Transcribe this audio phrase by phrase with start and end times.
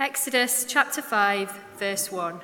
[0.00, 2.40] Exodus chapter 5, verse 1.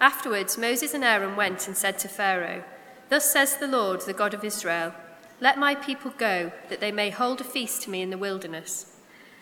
[0.00, 2.62] Afterwards, Moses and Aaron went and said to Pharaoh,
[3.08, 4.94] Thus says the Lord, the God of Israel,
[5.40, 8.86] Let my people go, that they may hold a feast to me in the wilderness.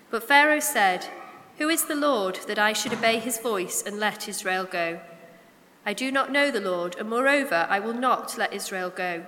[0.09, 1.07] But Pharaoh said,
[1.59, 4.99] Who is the Lord, that I should obey his voice and let Israel go?
[5.85, 9.27] I do not know the Lord, and moreover, I will not let Israel go.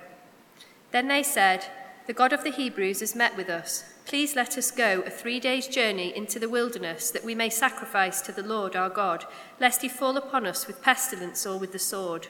[0.89, 1.67] Then they said,
[2.07, 3.94] The God of the Hebrews has met with us.
[4.05, 8.21] Please let us go a three days' journey into the wilderness, that we may sacrifice
[8.21, 9.25] to the Lord our God,
[9.59, 12.27] lest he fall upon us with pestilence or with the sword.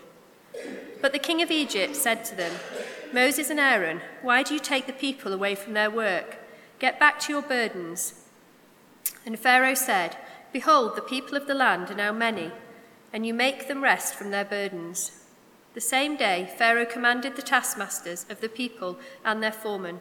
[1.02, 2.54] But the king of Egypt said to them,
[3.12, 6.38] Moses and Aaron, why do you take the people away from their work?
[6.80, 8.24] Get back to your burdens.
[9.26, 10.16] And Pharaoh said,
[10.54, 12.54] Behold, the people of the land are now many,
[13.12, 15.24] and you make them rest from their burdens.
[15.74, 20.00] The same day, Pharaoh commanded the taskmasters of the people and their foremen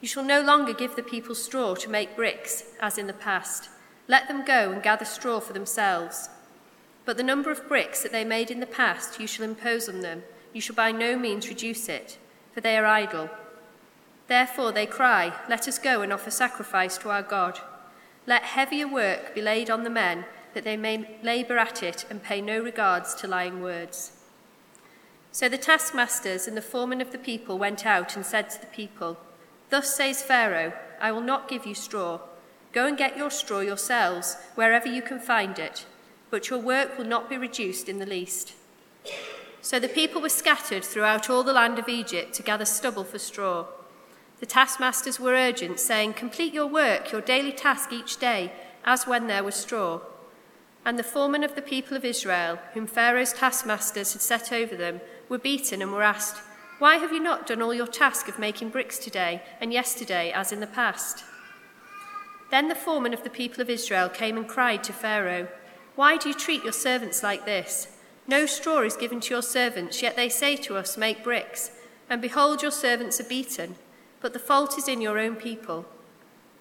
[0.00, 3.68] you shall no longer give the people straw to make bricks, as in the past.
[4.08, 6.28] Let them go and gather straw for themselves.
[7.04, 10.00] But the number of bricks that they made in the past you shall impose on
[10.00, 10.22] them.
[10.52, 12.18] You shall by no means reduce it,
[12.52, 13.30] for they are idle.
[14.28, 17.60] Therefore they cry, Let us go and offer sacrifice to our God.
[18.26, 22.22] Let heavier work be laid on the men, that they may labour at it and
[22.22, 24.12] pay no regards to lying words.
[25.30, 28.66] So the taskmasters and the foremen of the people went out and said to the
[28.66, 29.18] people,
[29.70, 32.20] Thus says Pharaoh, I will not give you straw.
[32.72, 35.86] Go and get your straw yourselves, wherever you can find it,
[36.30, 38.52] but your work will not be reduced in the least.
[39.60, 43.18] So the people were scattered throughout all the land of Egypt to gather stubble for
[43.18, 43.66] straw.
[44.38, 48.52] The taskmasters were urgent, saying, Complete your work, your daily task each day,
[48.84, 50.00] as when there was straw.
[50.84, 55.00] And the foremen of the people of Israel, whom Pharaoh's taskmasters had set over them,
[55.28, 56.42] were beaten and were asked,
[56.78, 60.52] why have you not done all your task of making bricks today and yesterday as
[60.52, 61.24] in the past?
[62.50, 65.48] Then the foreman of the people of Israel came and cried to Pharaoh,
[65.94, 67.96] Why do you treat your servants like this?
[68.28, 71.70] No straw is given to your servants, yet they say to us, Make bricks.
[72.10, 73.76] And behold, your servants are beaten,
[74.20, 75.86] but the fault is in your own people.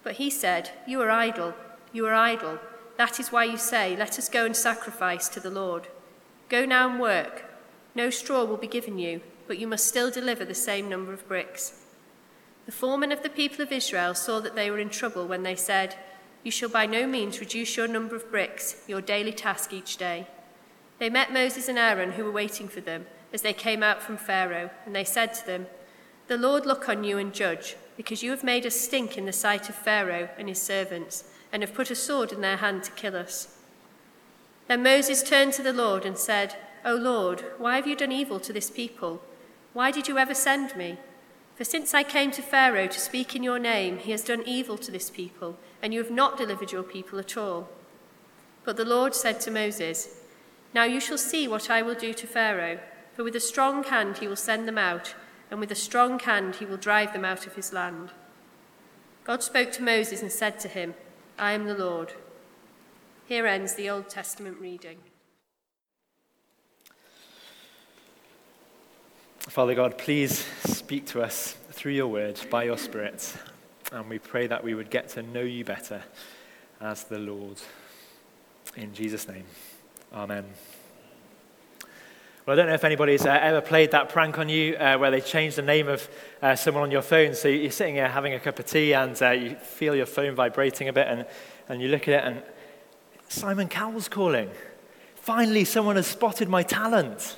[0.01, 1.55] But he said, You are idle,
[1.91, 2.59] you are idle.
[2.97, 5.89] That is why you say, Let us go and sacrifice to the Lord.
[6.47, 7.43] Go now and work.
[7.93, 11.27] No straw will be given you but you must still deliver the same number of
[11.27, 11.85] bricks.
[12.65, 15.55] The foremen of the people of Israel saw that they were in trouble when they
[15.55, 15.95] said,
[16.43, 20.27] You shall by no means reduce your number of bricks, your daily task each day.
[20.97, 24.17] They met Moses and Aaron, who were waiting for them, as they came out from
[24.17, 25.67] Pharaoh, and they said to them,
[26.27, 29.33] The Lord look on you and judge, because you have made us stink in the
[29.33, 32.91] sight of Pharaoh and his servants, and have put a sword in their hand to
[32.91, 33.55] kill us.
[34.67, 38.39] Then Moses turned to the Lord and said, O Lord, why have you done evil
[38.39, 39.21] to this people?
[39.75, 40.97] Why did you ever send me?
[41.57, 44.77] For since I came to Pharaoh to speak in your name, he has done evil
[44.77, 47.67] to this people, and you have not delivered your people at all.
[48.63, 50.21] But the Lord said to Moses,
[50.73, 52.79] Now you shall see what I will do to Pharaoh,
[53.11, 55.13] for with a strong hand he will send them out,
[55.51, 58.11] and with a strong hand he will drive them out of his land.
[59.25, 60.93] God spoke to Moses and said to him,
[61.37, 62.13] I am the Lord.
[63.25, 64.99] Here ends the Old Testament reading.
[69.55, 73.33] Father God, please speak to us through your word by your Spirit.
[73.93, 76.03] And we pray that we would get to know you better
[76.81, 77.55] as the Lord.
[78.75, 79.45] In Jesus' name,
[80.13, 80.43] Amen.
[82.45, 85.09] Well, I don't know if anybody's uh, ever played that prank on you uh, where
[85.09, 86.09] they change the name of
[86.41, 87.33] uh, someone on your phone.
[87.33, 90.35] So you're sitting here having a cup of tea and uh, you feel your phone
[90.35, 91.25] vibrating a bit and,
[91.69, 92.43] and you look at it and
[93.29, 94.49] Simon Cowell's calling.
[95.15, 97.37] Finally, someone has spotted my talent.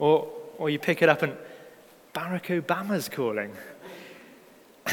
[0.00, 1.36] Or or you pick it up and
[2.14, 3.52] Barack Obama's calling.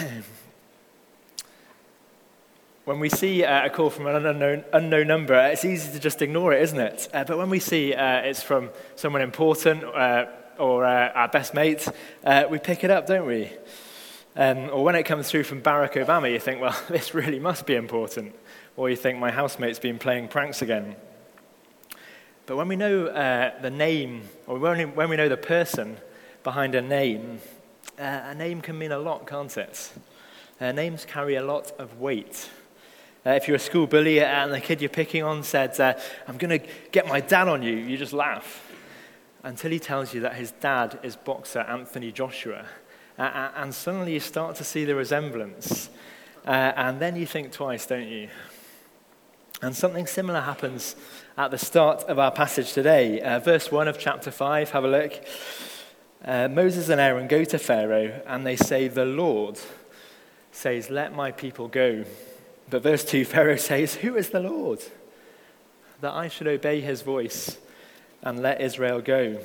[2.85, 6.21] when we see uh, a call from an unknown, unknown number, it's easy to just
[6.21, 7.09] ignore it, isn't it?
[7.13, 10.25] Uh, but when we see uh, it's from someone important uh,
[10.59, 11.87] or uh, our best mate,
[12.23, 13.51] uh, we pick it up, don't we?
[14.35, 17.65] Um, or when it comes through from Barack Obama, you think, well, this really must
[17.65, 18.35] be important.
[18.77, 20.95] Or you think, my housemate's been playing pranks again.
[22.45, 25.97] But when we know uh, the name, or when we, know the person
[26.43, 27.39] behind a name,
[27.97, 29.91] uh, a name can mean a lot, can't it?
[30.61, 32.49] Uh, names carry a lot of weight.
[33.25, 35.95] Uh, if you're a school bully and the kid you're picking on said, uh,
[36.27, 38.71] I'm going to get my dad on you, you just laugh
[39.43, 42.65] until he tells you that his dad is boxer Anthony Joshua.
[43.17, 45.89] Uh, and suddenly you start to see the resemblance.
[46.45, 48.29] and then you think twice, don't you?
[49.63, 50.95] And something similar happens
[51.37, 53.21] at the start of our passage today.
[53.21, 55.13] Uh, verse 1 of chapter 5, have a look.
[56.23, 59.59] Uh, Moses and Aaron go to Pharaoh and they say, The Lord
[60.51, 62.05] says, Let my people go.
[62.69, 64.79] But verse 2, Pharaoh says, Who is the Lord?
[66.01, 67.57] that I should obey his voice
[68.21, 69.39] and let Israel go.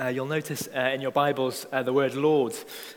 [0.00, 2.54] Uh, you'll notice uh, in your Bibles uh, the word Lord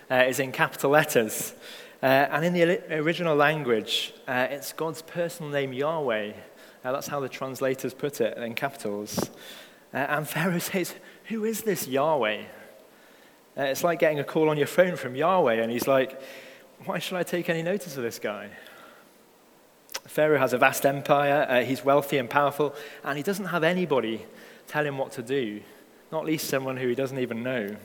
[0.10, 1.54] uh, is in capital letters.
[2.02, 6.34] Uh, and in the original language, uh, it's God's personal name, Yahweh.
[6.92, 9.32] That's how the translators put it in capitals.
[9.94, 10.96] and Pharaoh says,
[11.26, 12.44] Who is this Yahweh?
[13.58, 16.22] it's like getting a call on your phone from Yahweh, and he's like,
[16.86, 18.50] Why should I take any notice of this guy?
[20.08, 24.26] Pharaoh has a vast empire, uh, he's wealthy and powerful, and he doesn't have anybody
[24.68, 25.62] tell him what to do,
[26.12, 27.76] not least someone who he doesn't even know.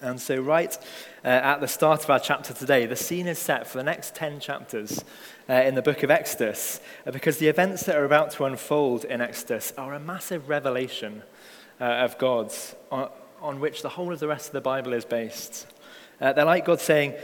[0.00, 0.76] And so, right
[1.24, 4.14] uh, at the start of our chapter today, the scene is set for the next
[4.14, 5.04] 10 chapters
[5.48, 9.04] uh, in the book of Exodus, uh, because the events that are about to unfold
[9.04, 11.22] in Exodus are a massive revelation
[11.80, 13.10] uh, of God's on,
[13.42, 15.66] on, which the whole of the rest of the Bible is based.
[16.20, 17.14] Uh, they're like God saying,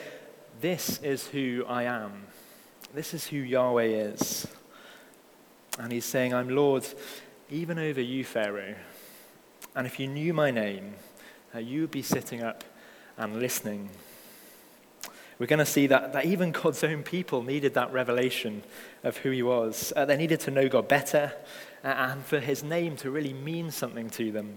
[0.61, 2.27] This is who I am.
[2.93, 4.47] This is who Yahweh is.
[5.79, 6.87] And he's saying, I'm Lord
[7.51, 8.75] even over you, Pharaoh.
[9.75, 10.95] And if you knew my name,
[11.55, 12.65] uh, you would be sitting up
[13.17, 13.91] and listening.
[15.41, 18.63] We're going to see that, that even God's own people needed that revelation
[19.03, 19.91] of who he was.
[19.97, 21.33] Uh, they needed to know God better
[21.83, 24.57] uh, and for his name to really mean something to them.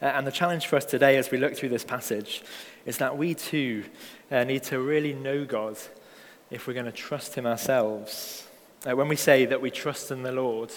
[0.00, 2.44] Uh, and the challenge for us today as we look through this passage
[2.86, 3.82] is that we too
[4.30, 5.76] uh, need to really know God
[6.48, 8.46] if we're going to trust Him ourselves.
[8.88, 10.70] Uh, when we say that we trust in the Lord,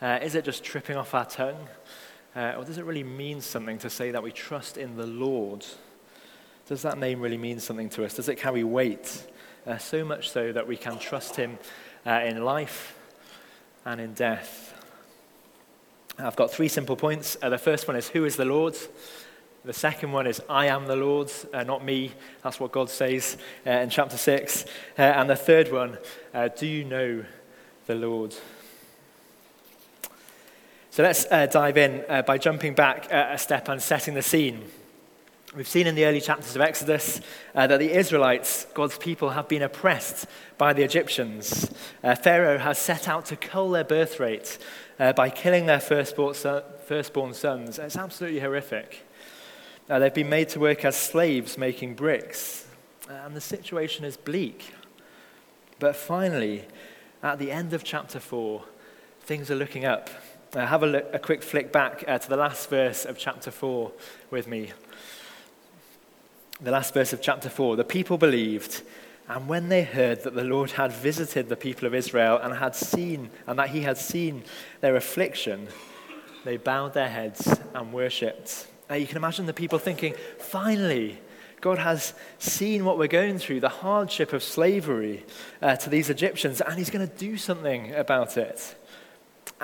[0.00, 1.68] uh, is it just tripping off our tongue?
[2.34, 5.66] Or does it really mean something to say that we trust in the Lord?
[6.68, 8.14] Does that name really mean something to us?
[8.14, 9.26] Does it carry weight?
[9.66, 11.58] Uh, so much so that we can trust Him
[12.06, 12.96] uh, in life
[13.84, 14.72] and in death.
[16.18, 17.36] I've got three simple points.
[17.42, 18.76] Uh, the first one is Who is the Lord?
[19.64, 22.10] The second one is, I am the Lord, uh, not me.
[22.42, 24.64] That's what God says uh, in chapter 6.
[24.98, 25.98] Uh, and the third one,
[26.34, 27.24] uh, do you know
[27.86, 28.34] the Lord?
[30.90, 34.64] So let's uh, dive in uh, by jumping back a step and setting the scene.
[35.54, 37.20] We've seen in the early chapters of Exodus
[37.52, 40.26] that the Israelites, God's people, have been oppressed
[40.56, 41.70] by the Egyptians.
[42.22, 44.56] Pharaoh has set out to cull their birth rate
[44.98, 46.34] by killing their firstborn,
[46.86, 47.78] firstborn sons.
[47.78, 49.06] It's absolutely horrific.
[49.90, 52.66] Uh, they've been made to work as slaves making bricks,
[53.10, 54.72] uh, and the situation is bleak.
[55.78, 56.64] But finally,
[57.22, 58.64] at the end of chapter 4,
[59.20, 60.08] things are looking up.
[60.54, 63.50] Uh, have a, look, a, quick flick back uh, to the last verse of chapter
[63.50, 63.92] 4
[64.30, 64.72] with me.
[66.62, 68.82] The last verse of chapter 4 the people believed,
[69.28, 72.76] and when they heard that the Lord had visited the people of Israel and had
[72.76, 74.44] seen, and that he had seen
[74.80, 75.66] their affliction,
[76.44, 78.68] they bowed their heads and worshipped.
[78.88, 81.18] Uh, you can imagine the people thinking, finally,
[81.60, 85.24] God has seen what we're going through, the hardship of slavery
[85.60, 88.76] uh, to these Egyptians, and He's going to do something about it.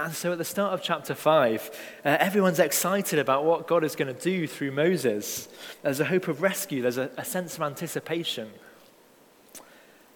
[0.05, 1.71] And so at the start of chapter 5,
[2.05, 5.49] uh, everyone's excited about what God is going to do through Moses.
[5.83, 8.49] There's a hope of rescue, there's a, a sense of anticipation.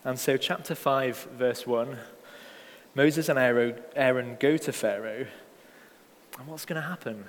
[0.05, 1.99] And so, chapter 5, verse 1
[2.95, 5.27] Moses and Aaron go to Pharaoh.
[6.39, 7.25] And what's going to happen?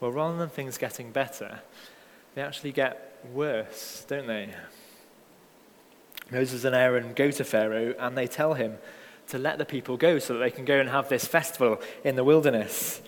[0.00, 1.60] Well, rather than things getting better,
[2.34, 4.50] they actually get worse, don't they?
[6.30, 8.76] Moses and Aaron go to Pharaoh and they tell him
[9.28, 12.16] to let the people go so that they can go and have this festival in
[12.16, 13.00] the wilderness.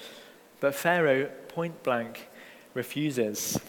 [0.61, 2.29] But Pharaoh, point blank,
[2.75, 3.61] refuses.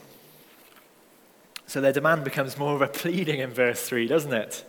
[1.65, 4.63] So their demand becomes more of a pleading in verse 3, doesn't it?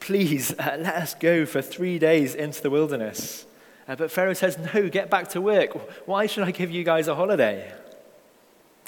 [0.00, 3.44] Please, uh, let us go for three days into the wilderness.
[3.86, 5.74] Uh, but Pharaoh says, No, get back to work.
[6.06, 7.72] Why should I give you guys a holiday?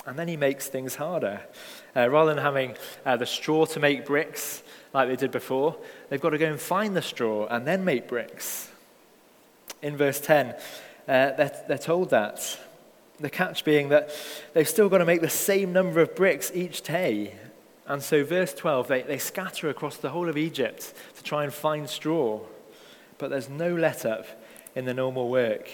[0.07, 1.43] And then he makes things harder.
[1.95, 5.77] Uh, rather than having uh, the straw to make bricks like they did before,
[6.09, 8.71] they've got to go and find the straw and then make bricks.
[9.83, 10.55] In verse 10, uh,
[11.07, 12.59] they're, they're told that.
[13.19, 14.11] The catch being that
[14.55, 17.35] they've still got to make the same number of bricks each day.
[17.87, 21.53] And so, verse 12, they, they scatter across the whole of Egypt to try and
[21.53, 22.41] find straw.
[23.19, 24.27] But there's no let up
[24.75, 25.69] in the normal work.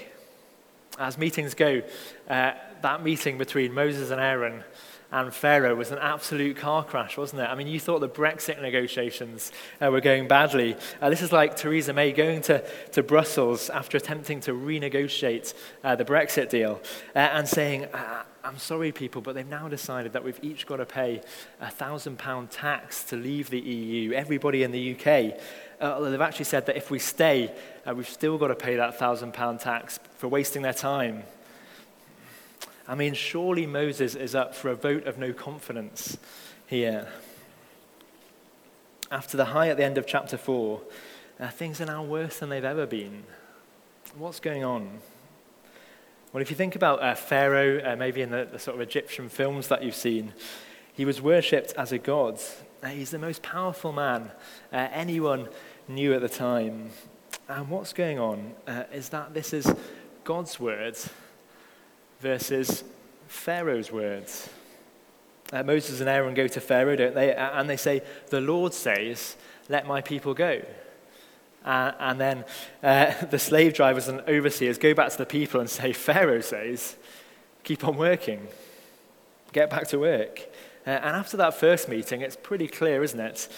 [0.99, 1.83] As meetings go,
[2.29, 4.65] uh, that meeting between Moses and Aaron
[5.13, 7.45] and Pharaoh was an absolute car crash, wasn't it?
[7.45, 10.77] I mean, you thought the Brexit negotiations uh, were going badly.
[11.01, 15.95] Uh, this is like Theresa May going to, to Brussels after attempting to renegotiate uh,
[15.95, 16.81] the Brexit deal
[17.15, 20.77] uh, and saying, uh, I'm sorry, people, but they've now decided that we've each got
[20.77, 21.21] to pay
[21.61, 25.41] a thousand pound tax to leave the EU, everybody in the UK.
[25.81, 27.53] Uh, they've actually said that if we stay,
[27.87, 31.25] uh, we've still got to pay that thousand pound tax for wasting their time.
[32.89, 36.19] I mean, surely Moses is up for a vote of no confidence
[36.67, 37.09] here.
[39.11, 40.81] After the high at the end of chapter 4,
[41.41, 43.25] uh, things are now worse than they've ever been.
[44.17, 45.01] What's going on?
[46.33, 49.29] Well, if you think about uh, Pharaoh, uh, maybe in the, the, sort of Egyptian
[49.29, 50.33] films that you've seen,
[50.93, 52.39] he was worshipped as a god.
[52.83, 54.31] Uh, he's the most powerful man
[54.73, 55.49] uh, anyone
[55.89, 56.91] knew at the time.
[57.49, 59.73] And what's going on uh, is that this is
[60.25, 61.11] God's words
[62.21, 62.85] versus
[63.29, 64.49] Pharaoh's words.
[65.53, 67.35] Uh, Moses and Aaron go to Pharaoh, don't they?
[67.35, 69.37] And they say, The Lord says,
[69.69, 70.63] Let my people go.
[71.65, 72.45] Uh, and then
[72.83, 76.97] uh, the slave drivers and overseers go back to the people and say, Pharaoh says,
[77.65, 78.49] Keep on working.
[79.53, 80.41] Get back to work.
[80.87, 83.49] Uh, and after that first meeting, it's pretty clear, isn't it,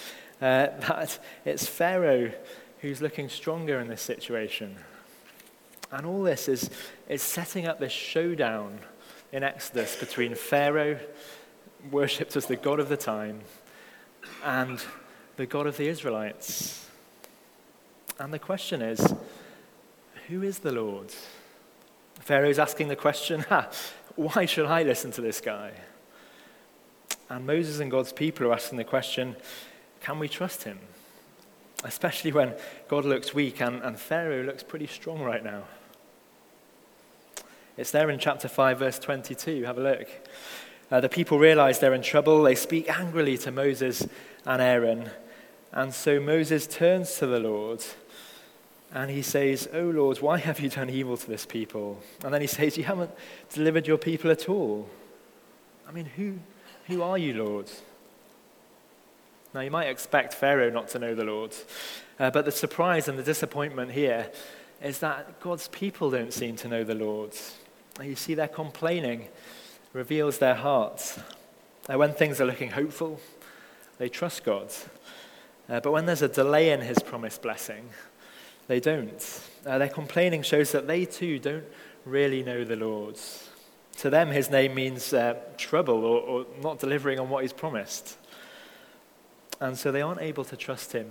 [0.40, 2.32] uh, that it's Pharaoh
[2.80, 4.76] who's looking stronger in this situation.
[5.90, 6.70] And all this is,
[7.08, 8.78] is setting up this showdown
[9.32, 10.98] in Exodus between Pharaoh,
[11.90, 13.40] worshipped as the God of the time,
[14.44, 14.82] and
[15.36, 16.86] the God of the Israelites.
[18.18, 19.14] And the question is
[20.28, 21.12] who is the Lord?
[22.20, 23.44] Pharaoh's asking the question
[24.16, 25.72] why should I listen to this guy?
[27.30, 29.36] And Moses and God's people are asking the question
[30.00, 30.78] can we trust him?
[31.84, 32.54] Especially when
[32.88, 35.64] God looks weak and, and Pharaoh looks pretty strong right now.
[37.78, 39.62] It's there in chapter 5, verse 22.
[39.62, 40.08] Have a look.
[40.90, 42.42] Uh, the people realize they're in trouble.
[42.42, 44.04] They speak angrily to Moses
[44.44, 45.10] and Aaron.
[45.70, 47.84] And so Moses turns to the Lord
[48.92, 52.02] and he says, Oh Lord, why have you done evil to this people?
[52.24, 53.12] And then he says, You haven't
[53.52, 54.88] delivered your people at all.
[55.88, 56.40] I mean, who,
[56.88, 57.70] who are you, Lord?
[59.54, 61.54] Now, you might expect Pharaoh not to know the Lord,
[62.18, 64.32] uh, but the surprise and the disappointment here
[64.82, 67.36] is that God's people don't seem to know the Lord.
[68.02, 69.28] You see, their complaining
[69.92, 71.18] reveals their hearts.
[71.86, 73.20] When things are looking hopeful,
[73.98, 74.70] they trust God.
[75.68, 77.88] Uh, but when there's a delay in his promised blessing,
[78.68, 79.40] they don't.
[79.66, 81.64] Uh, their complaining shows that they too don't
[82.04, 83.16] really know the Lord.
[83.98, 88.16] To them, his name means uh, trouble or, or not delivering on what he's promised.
[89.60, 91.10] And so they aren't able to trust him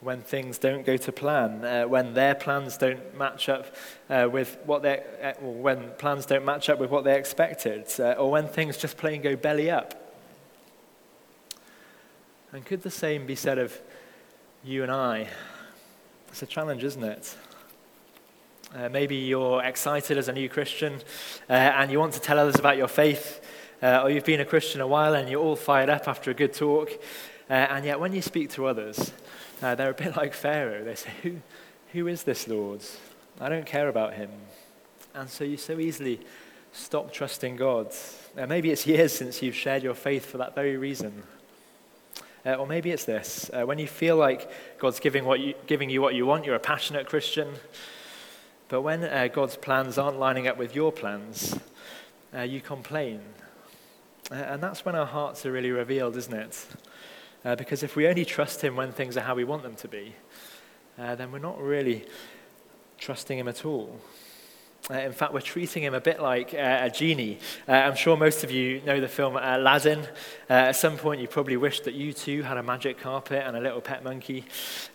[0.00, 3.74] when things don't go to plan, uh, when their plans don't match up
[4.10, 8.12] uh, with what they, uh, when plans don't match up with what they expected, uh,
[8.12, 10.14] or when things just plain go belly up.
[12.52, 13.80] And could the same be said of
[14.62, 15.28] you and I?
[16.28, 17.36] It's a challenge, isn't it?
[18.74, 20.94] Uh, maybe you're excited as a new Christian
[21.48, 23.40] uh, and you want to tell others about your faith,
[23.82, 26.52] or you've been a Christian a while and you're all fired up after a good
[26.52, 26.90] talk,
[27.48, 29.12] and yet when you speak to others,
[29.62, 30.84] uh, they're a bit like Pharaoh.
[30.84, 31.36] They say, who,
[31.92, 32.82] who is this Lord?
[33.40, 34.30] I don't care about him.
[35.14, 36.20] And so you so easily
[36.72, 37.88] stop trusting God.
[38.36, 41.22] Uh, maybe it's years since you've shared your faith for that very reason.
[42.44, 44.48] Uh, or maybe it's this uh, when you feel like
[44.78, 47.48] God's giving, what you, giving you what you want, you're a passionate Christian.
[48.68, 51.58] But when uh, God's plans aren't lining up with your plans,
[52.36, 53.20] uh, you complain.
[54.30, 56.66] and that's when our hearts are really revealed, isn't it?
[57.46, 59.86] Uh, because if we only trust Him when things are how we want them to
[59.86, 60.12] be,
[60.98, 62.04] uh, then we're not really
[62.98, 64.00] trusting Him at all.
[64.88, 67.40] Uh, in fact, we're treating him a bit like uh, a genie.
[67.66, 69.98] Uh, I'm sure most of you know the film Aladdin.
[70.48, 73.56] Uh, at some point, you probably wished that you too had a magic carpet and
[73.56, 74.44] a little pet monkey.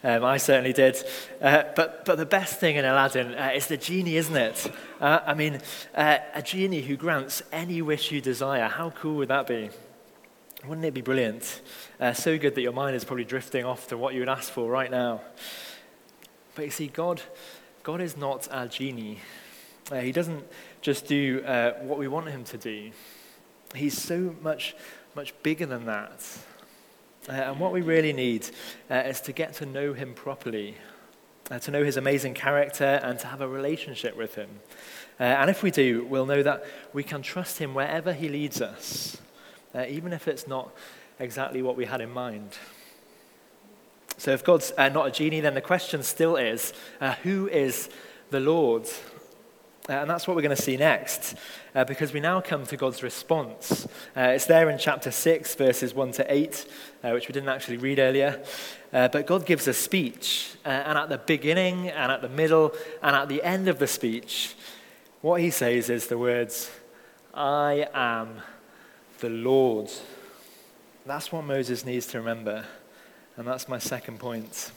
[0.02, 0.96] Um, I certainly did.
[1.42, 4.72] Uh, but, but the best thing in Aladdin uh, is the genie, isn't it?
[5.02, 5.60] I mean,
[5.94, 8.70] a genie who grants any wish you desire.
[8.70, 9.72] How cool would that be?
[10.68, 11.60] Wouldn't it be brilliant?
[12.00, 14.54] Uh, so good that your mind is probably drifting off to what you would ask
[14.54, 15.22] for right now.
[16.54, 17.20] But you see, God,
[17.82, 19.18] God is not our genie.
[19.92, 20.46] Uh, he doesn't
[20.82, 22.92] just do uh, what we want him to do.
[23.74, 24.76] He's so much,
[25.16, 26.24] much bigger than that.
[27.28, 28.48] Uh, and what we really need
[28.92, 30.78] uh, is to get to know him properly,
[31.50, 34.50] uh, to know his amazing character, and to have a relationship with him.
[35.20, 36.64] Uh, and if we do, we'll know that
[36.94, 39.18] we can trust him wherever he leads us
[39.74, 40.72] uh, even if it's not
[41.20, 42.58] exactly what we had in mind.
[44.18, 47.90] So, if God's uh, not a genie, then the question still is uh, who is
[48.30, 48.88] the Lord?
[49.90, 51.36] Uh, and that's what we're going to see next,
[51.74, 53.88] uh, because we now come to God's response.
[54.16, 56.68] Uh, it's there in chapter 6, verses 1 to 8,
[57.06, 58.44] which we didn't actually read earlier.
[58.92, 63.28] but God gives a speech, and at the beginning, and at the middle, and at
[63.28, 64.56] the end of the speech,
[65.22, 66.70] what he says is the words,
[67.34, 68.42] I am
[69.22, 69.90] the Lord.
[71.06, 72.66] That's what Moses needs to remember.
[73.38, 74.72] And that's my second point.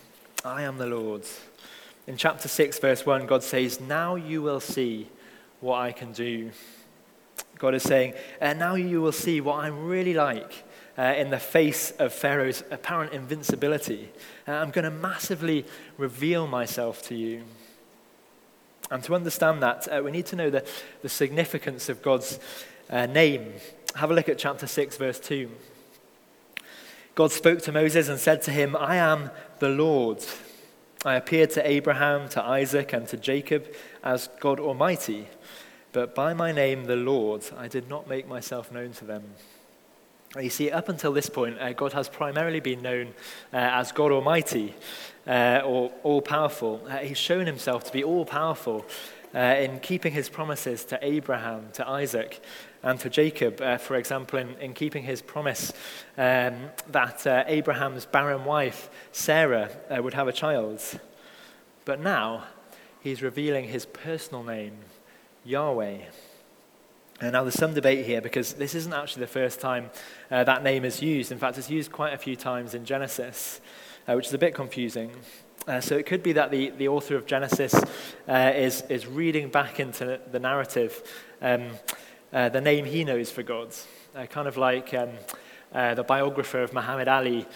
[0.44, 1.22] I am the Lord.
[2.06, 5.08] In chapter 6, verse 1, God says, Now you will see
[5.60, 6.50] what I can do.
[7.58, 10.64] God is saying, and now you will see what I'm really like
[10.98, 14.10] uh, in the face of Pharaoh's apparent invincibility.
[14.46, 15.64] Uh, I'm going to massively
[15.96, 17.44] reveal myself to you.
[18.90, 20.66] And to understand that, uh, we need to know the,
[21.00, 22.38] the significance of God's
[22.90, 23.54] uh, name.
[23.96, 25.48] Have a look at chapter 6, verse 2.
[27.14, 30.18] God spoke to Moses and said to him, I am the Lord.
[31.04, 33.72] I appeared to Abraham, to Isaac, and to Jacob
[34.02, 35.28] as God Almighty,
[35.92, 39.22] but by my name, the Lord, I did not make myself known to them.
[40.36, 43.14] You see, up until this point, uh, God has primarily been known
[43.52, 44.74] uh, as God Almighty
[45.24, 46.84] uh, or all powerful.
[46.88, 48.84] Uh, he's shown himself to be all powerful
[49.32, 52.42] uh, in keeping his promises to Abraham, to Isaac,
[52.84, 53.60] and to Jacob.
[53.60, 55.72] Uh, for example, in, in, keeping his promise
[56.16, 56.54] um,
[56.92, 60.80] that Abraham's barren wife, Sarah, would have a child.
[61.84, 62.44] But now,
[63.00, 64.76] he's revealing his personal name,
[65.44, 65.98] Yahweh.
[67.20, 69.90] And now there's some debate here because this isn't actually the first time
[70.30, 71.30] uh, that name is used.
[71.30, 73.60] In fact, it's used quite a few times in Genesis,
[74.08, 75.10] uh, which is a bit confusing.
[75.66, 77.74] Uh, so it could be that the, the author of Genesis
[78.28, 81.02] uh, is, is reading back into the narrative
[81.40, 81.70] um,
[82.34, 83.68] uh, the name he knows for God,
[84.14, 85.08] uh, kind of like um,
[85.72, 87.46] the biographer of Muhammad Ali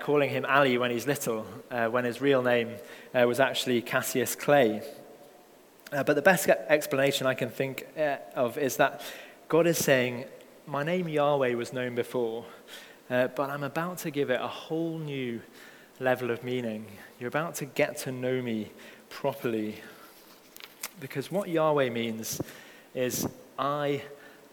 [0.00, 1.42] calling him Ali when he's little,
[1.90, 2.76] when his real name
[3.12, 4.82] was actually Cassius Clay.
[5.92, 9.02] Uh, but the best explanation I can think uh, of is that
[9.48, 10.24] God is saying,
[10.64, 12.44] My name Yahweh was known before,
[13.10, 15.40] uh, but I'm about to give it a whole new
[15.98, 16.86] level of meaning.
[17.18, 18.70] You're about to get to know me
[19.08, 19.82] properly.
[21.00, 22.40] Because what Yahweh means
[22.94, 23.26] is,
[23.58, 24.02] I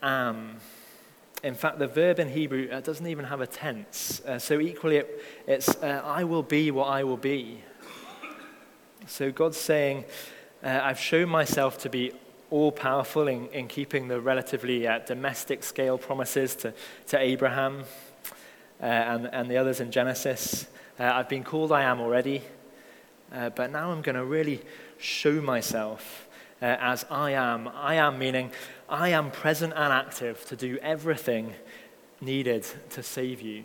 [0.02, 0.58] am.
[1.44, 4.22] In fact, the verb in Hebrew uh, doesn't even have a tense.
[4.22, 7.62] Uh, so, equally, it, it's, uh, I will be what I will be.
[9.06, 10.06] So, God's saying,
[10.64, 12.12] uh, I've shown myself to be
[12.50, 16.74] all powerful in, in keeping the relatively uh, domestic scale promises to,
[17.08, 17.84] to Abraham
[18.82, 20.66] uh, and, and the others in Genesis.
[21.00, 22.42] I've been called I am already,
[23.30, 24.64] but now I'm going to really
[24.98, 26.28] show myself
[26.60, 27.68] as I am.
[27.68, 28.52] I am meaning
[28.90, 31.54] I am present and active to do everything
[32.22, 33.64] needed to save you.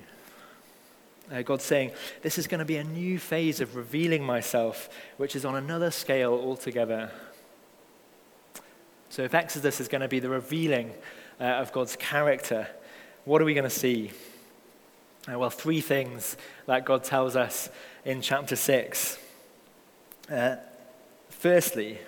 [1.31, 5.37] Uh, God's saying, This is going to be a new phase of revealing myself, which
[5.37, 7.11] is on another scale altogether.
[9.11, 10.91] So, if Exodus is going to be the revealing
[11.41, 12.67] uh, of God's character,
[13.25, 14.11] what are we going to see?
[15.33, 17.69] Uh, well, three things that God tells us
[18.05, 19.19] in chapter 6.
[20.29, 20.57] Uh,
[21.29, 21.99] firstly,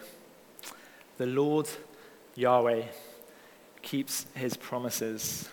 [1.18, 1.68] the Lord
[2.34, 2.82] Yahweh
[3.82, 5.48] keeps his promises.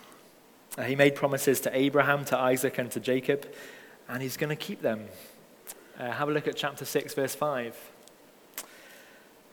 [0.78, 3.52] Uh, he made promises to Abraham, to Isaac, and to Jacob,
[4.08, 5.08] and he's going to keep them.
[6.00, 7.78] Uh, have a look at chapter 6, verse 5.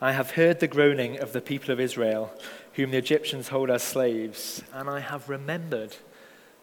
[0.01, 2.33] I have heard the groaning of the people of Israel,
[2.75, 5.97] whom the Egyptians hold as slaves, and I have remembered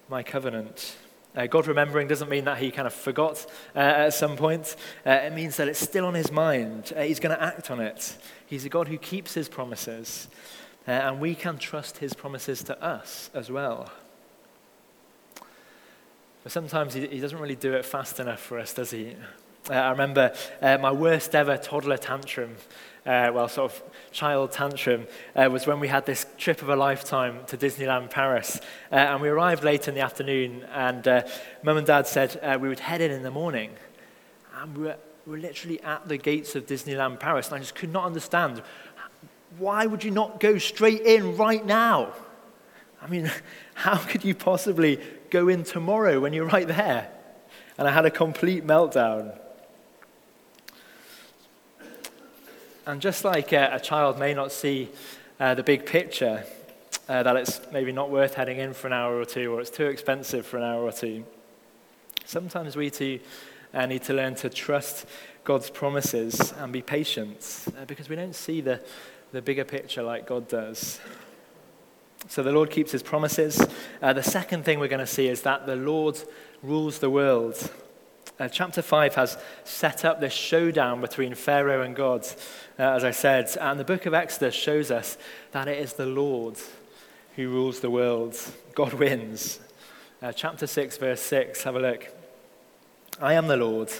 [0.09, 0.95] my covenant.
[1.35, 4.77] Uh, God remembering doesn't mean that he kind of forgot uh, at some point.
[5.05, 6.93] Uh, it means that it's still on his mind.
[6.95, 8.15] Uh, he's going to act on it.
[8.47, 10.27] He's a God who keeps his promises,
[10.87, 13.91] uh, and we can trust his promises to us as well.
[16.43, 19.15] But sometimes he, he doesn't really do it fast enough for us, does he?
[19.67, 20.31] Uh, I remember
[20.61, 22.55] uh, my worst ever toddler tantrum,
[23.03, 26.75] uh, well, sort of child tantrum, uh, was when we had this trip of a
[26.75, 28.59] lifetime to Disneyland Paris.
[28.91, 31.23] Uh, and we arrived late in the afternoon, and uh,
[31.63, 33.71] mum and dad said we would head in in the morning.
[34.61, 37.75] And we were, we were literally at the gates of Disneyland Paris, and I just
[37.75, 38.61] could not understand
[39.57, 42.13] why would you not go straight in right now?
[43.01, 43.31] I mean,
[43.73, 47.09] how could you possibly go in tomorrow when you're right there?
[47.77, 49.37] And I had a complete meltdown.
[52.85, 54.89] And just like uh, a child may not see
[55.39, 56.45] uh, the big picture,
[57.09, 59.69] uh, that it's maybe not worth heading in for an hour or two, or it's
[59.69, 61.25] too expensive for an hour or two,
[62.25, 63.19] sometimes we too
[63.75, 65.05] uh, need to learn to trust
[65.43, 68.81] God's promises and be patient uh, because we don't see the,
[69.31, 70.99] the bigger picture like God does.
[72.27, 73.63] So the Lord keeps his promises.
[74.01, 76.17] Uh, the second thing we're going to see is that the Lord
[76.63, 77.71] rules the world.
[78.39, 82.25] Uh, chapter 5 has set up this showdown between Pharaoh and God,
[82.79, 83.55] uh, as I said.
[83.61, 85.17] And the book of Exodus shows us
[85.51, 86.57] that it is the Lord
[87.35, 88.35] who rules the world.
[88.73, 89.59] God wins.
[90.21, 92.24] Uh, chapter 6, verse 6, have a look.
[93.19, 93.91] I am the Lord,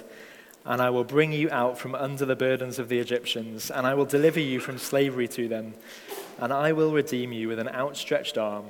[0.65, 3.93] and I will bring you out from under the burdens of the Egyptians, and I
[3.93, 5.73] will deliver you from slavery to them
[6.39, 8.65] and I will redeem you with an outstretched arm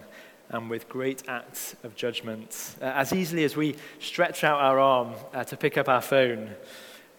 [0.49, 2.75] and with great acts of judgment.
[2.81, 6.51] Uh, as easily as we stretch out our arm uh, to pick up our phone,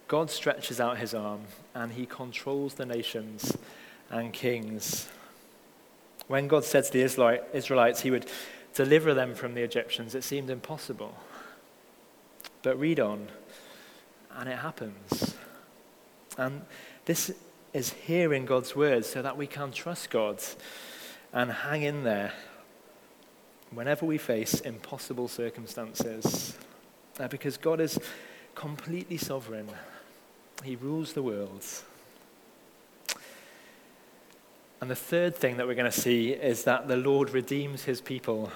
[0.09, 1.43] God stretches out his arm
[1.75, 3.57] and he controls the nations
[4.11, 5.09] and kings.
[6.29, 7.03] When God said to the
[7.53, 8.27] Israelites he would
[8.75, 11.17] deliver them from the Egyptians, it seemed impossible.
[12.67, 13.29] But read on,
[14.35, 15.37] and it happens.
[16.37, 16.63] And
[17.05, 17.31] this
[17.73, 20.43] is hearing God's word so that we can trust God
[21.33, 22.33] and hang in there
[23.71, 26.59] whenever we face impossible circumstances.
[27.21, 28.01] Uh, because God is
[28.57, 29.69] completely sovereign,
[30.65, 31.65] He rules the world.
[34.81, 38.01] And the third thing that we're going to see is that the Lord redeems his
[38.01, 38.51] people.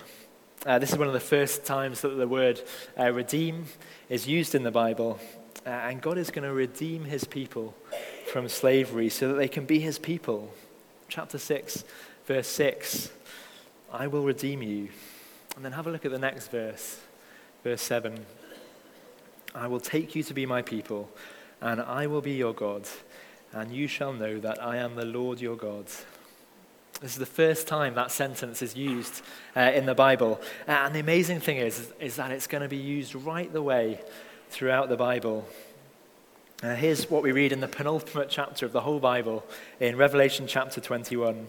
[0.67, 2.61] Uh, this is one of the first times that the word
[2.99, 3.65] uh, redeem
[4.09, 5.19] is used in the Bible.
[5.65, 7.75] Uh, and God is going to redeem his people
[8.31, 10.53] from slavery so that they can be his people.
[11.09, 11.85] Chapter 6,
[12.27, 13.11] verse 6
[13.93, 14.89] I will redeem you.
[15.57, 17.01] And then have a look at the next verse,
[17.65, 18.25] verse 7.
[19.55, 21.11] I will take you to be my people,
[21.61, 22.87] and I will be your God
[23.53, 25.87] and you shall know that I am the Lord your God.
[27.01, 29.23] This is the first time that sentence is used
[29.57, 30.41] uh, in the Bible.
[30.69, 33.63] Uh, and the amazing thing is, is that it's going to be used right the
[33.63, 34.01] way
[34.51, 35.47] throughout the Bible.
[36.63, 39.47] Uh, here's what we read in the penultimate chapter of the whole Bible
[39.81, 41.47] in Revelation chapter 21.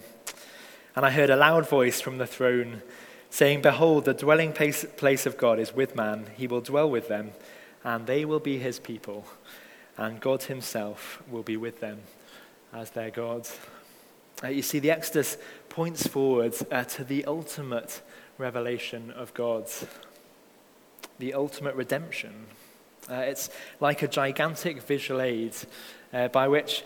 [0.95, 2.81] And I heard a loud voice from the throne
[3.29, 6.27] saying, Behold, the dwelling place, place of God is with man.
[6.37, 7.31] He will dwell with them,
[7.83, 9.25] and they will be his people
[9.97, 11.99] and God Himself will be with them
[12.73, 13.47] as their God.
[14.43, 15.37] Uh, you see, the Exodus
[15.69, 18.01] points forward uh, to the ultimate
[18.39, 19.69] revelation of God,
[21.19, 22.47] the ultimate redemption.
[23.09, 25.55] Uh, it's like a gigantic visual aid
[26.11, 26.83] uh, by which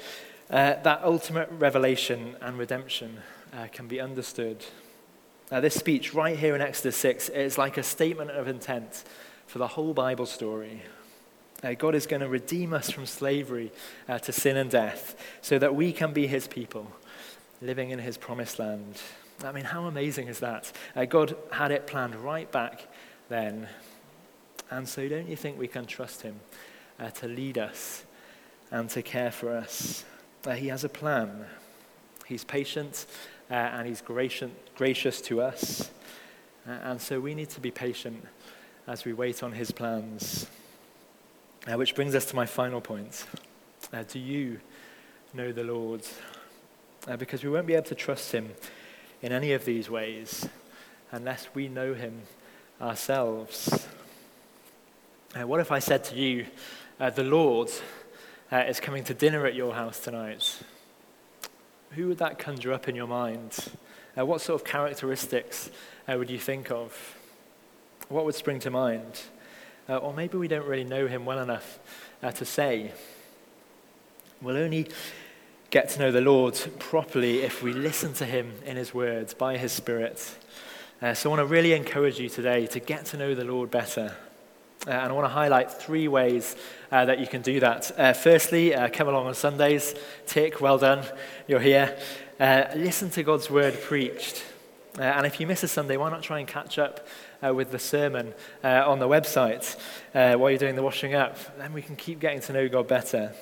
[0.49, 3.19] uh, that ultimate revelation and redemption
[3.53, 4.65] uh, can be understood.
[5.49, 9.05] this speech, right here in Exodus 6, is like a statement of intent
[9.47, 10.81] for the whole Bible story.
[11.79, 13.71] God is going to redeem us from slavery
[14.07, 16.91] to sin and death so that we can be his people
[17.61, 19.01] living in his promised land.
[19.43, 20.71] I mean, how amazing is that?
[20.95, 22.87] Uh, God had it planned right back
[23.29, 23.67] then.
[24.71, 26.39] And so, don't you think we can trust him
[26.99, 28.03] uh, to lead us
[28.71, 30.05] and to care for us?
[30.45, 31.45] Uh, he has a plan.
[32.25, 33.05] He's patient
[33.51, 35.91] uh, and he's gracious, gracious to us.
[36.65, 38.25] and so, we need to be patient
[38.87, 40.47] as we wait on his plans.
[41.67, 43.25] Uh, which brings us to my final point.
[43.91, 44.59] Uh, do you
[45.33, 46.01] know the Lord?
[47.07, 48.51] Uh, because we won't be able to trust him
[49.21, 50.49] in any of these ways
[51.11, 52.23] unless we know him
[52.81, 53.87] ourselves.
[55.39, 56.47] Uh, what if I said to you,
[56.99, 57.69] uh, the Lord
[58.51, 60.59] uh, is coming to dinner at your house tonight?
[61.91, 63.55] Who would that conjure up in your mind?
[64.15, 65.69] what sort of characteristics
[66.07, 67.17] would you think of?
[68.07, 69.21] What would spring to mind?
[69.87, 71.79] Uh, or maybe we don't really know him well enough
[72.23, 72.91] uh, to say.
[74.41, 74.87] We'll only
[75.75, 79.57] get to know the Lord properly if we listen to him in his words by
[79.57, 80.33] his Spirit.
[81.01, 83.71] Uh, so I want to really encourage you today to get to know the Lord
[83.71, 84.15] better.
[84.88, 86.55] Uh, and I want to highlight three ways
[86.93, 87.91] uh, that you can do that.
[87.99, 89.95] Uh, firstly, uh, come along on Sundays.
[90.25, 91.03] Tick, well done,
[91.45, 91.99] you're here.
[92.39, 94.45] Uh, listen to God's word preached.
[94.97, 97.05] Uh, and if you miss a Sunday, why not try and catch up
[97.41, 98.33] with the sermon
[98.63, 99.75] on the website
[100.13, 101.38] while you're doing the washing up?
[101.57, 103.33] Then we can keep getting to know God better.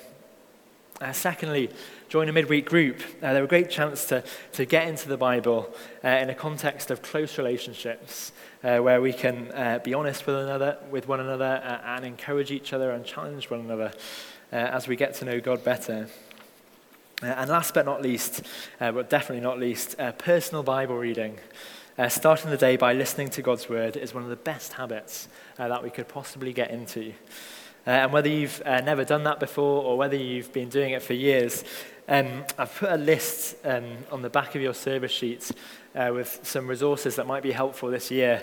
[1.00, 1.70] Uh, secondly,
[2.08, 3.02] join a midweek group.
[3.22, 7.02] Uh, they're a great chance to, to get into the Bible in a context of
[7.02, 12.72] close relationships where we can be honest with, another, with one another and encourage each
[12.72, 13.92] other and challenge one another
[14.52, 16.08] as we get to know God better.
[17.22, 18.42] Uh, and last but not least,
[18.80, 21.38] uh, but definitely not least, uh, personal Bible reading.
[21.96, 25.28] Uh, starting the day by listening to God's word is one of the best habits
[25.58, 27.14] uh, that we could possibly get into.
[27.86, 31.12] Uh, and whether you've never done that before or whether you've been doing it for
[31.12, 31.64] years,
[32.08, 35.52] um, I've put a list um, on the back of your service sheets
[35.94, 38.42] with some resources that might be helpful this year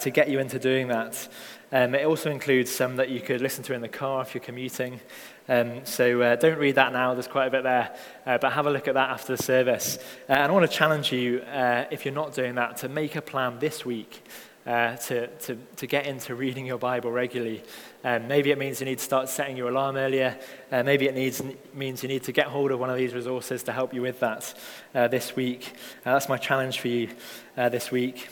[0.00, 1.28] to get you into doing that.
[1.72, 4.42] Um, it also includes some that you could listen to in the car if you're
[4.42, 5.00] commuting.
[5.48, 8.66] Um, so uh, don't read that now, there's quite a bit there, uh, but have
[8.66, 9.98] a look at that after the service.
[10.28, 13.16] Uh, and I want to challenge you, uh, if you're not doing that, to make
[13.16, 14.24] a plan this week
[14.66, 17.62] uh, to, to, to get into reading your Bible regularly.
[18.04, 20.36] Um, maybe it means you need to start setting your alarm earlier.
[20.72, 23.62] Uh, maybe it needs, means you need to get hold of one of these resources
[23.64, 24.54] to help you with that
[24.92, 25.72] this week.
[26.04, 27.08] that's my challenge for you
[27.56, 28.28] this week.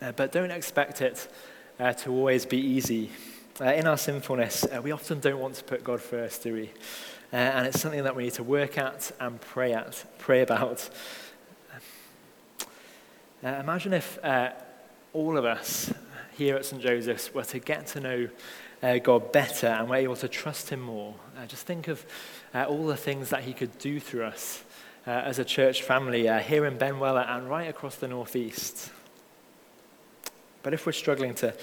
[0.00, 1.28] but don't expect it
[1.98, 3.10] to always be easy.
[3.60, 6.70] Uh, in our sinfulness, uh, we often don't want to put God first, do we?
[7.32, 10.88] Uh, and it's something that we need to work at and pray at, pray about.
[13.44, 14.52] Uh, imagine if uh,
[15.12, 15.92] all of us
[16.36, 16.82] here at St.
[16.82, 18.28] Joseph's were to get to know
[18.82, 21.14] uh, God better and were able to trust Him more.
[21.46, 22.04] just think of
[22.54, 24.64] all the things that He could do through us
[25.06, 28.90] as a church family here in Benwell and right across the northeast.
[30.62, 31.54] But if we're struggling to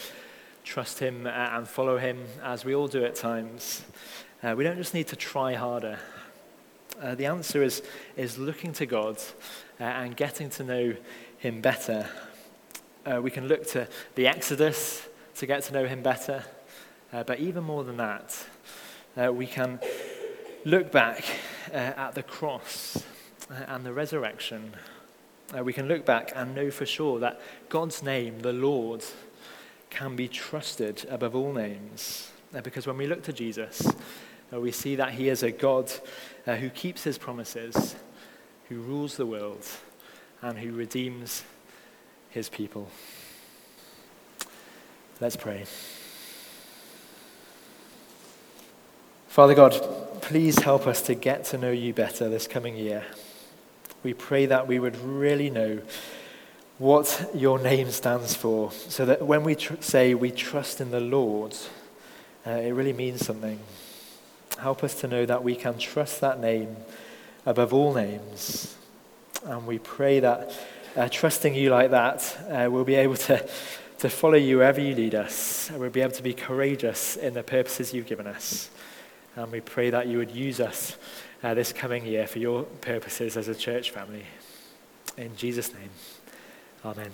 [0.63, 3.83] trust Him uh, and follow Him, as we all do at times,
[4.43, 5.99] uh, we don't just need to try harder.
[7.01, 7.81] Uh, the answer is,
[8.17, 9.17] is looking to God
[9.79, 10.95] uh, and getting to know
[11.37, 12.09] Him better.
[13.09, 16.43] Uh, we can look to the Exodus to get to know Him better.
[17.11, 18.45] Uh, but even more than that,
[19.17, 19.79] uh, we can
[20.63, 21.23] look back
[21.73, 23.03] uh, at the cross
[23.49, 24.73] uh, and the resurrection.
[25.57, 29.03] Uh, we can look back and know for sure that God's name, the Lord,
[29.89, 32.29] can be trusted above all names.
[32.63, 33.91] Because when we look to Jesus,
[34.51, 35.91] we see that he is a God
[36.45, 37.95] who keeps his promises,
[38.67, 39.65] who rules the world,
[40.41, 41.43] and who redeems
[42.29, 42.89] his people.
[45.19, 45.65] Let's pray.
[49.27, 49.73] Father God,
[50.21, 53.03] please help us to get to know you better this coming year.
[54.03, 55.81] We pray that we would really know
[56.77, 61.01] what your name stands for, so that when we tr- say we trust in the
[61.01, 61.55] Lord,
[62.47, 63.59] uh, it really means something.
[64.57, 66.77] Help us to know that we can trust that name
[67.45, 68.77] above all names.
[69.43, 70.51] And we pray that
[70.95, 73.47] uh, trusting you like that, uh, we'll be able to,
[73.99, 75.69] to follow you wherever you lead us.
[75.69, 78.69] And we'll be able to be courageous in the purposes you've given us.
[79.35, 80.97] And we pray that you would use us
[81.43, 84.25] uh, this coming year for your purposes as a church family.
[85.17, 85.89] In Jesus' name,
[86.83, 87.11] amen.